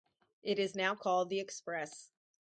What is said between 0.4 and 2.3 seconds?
It is now called the Express.